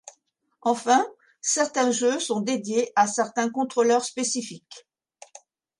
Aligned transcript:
Enfin, 0.63 1.05
certains 1.41 1.91
jeux 1.91 2.19
sont 2.19 2.41
dédiés 2.41 2.91
à 2.95 3.05
certains 3.05 3.51
contrôleurs 3.51 4.03
spécifiques. 4.03 4.87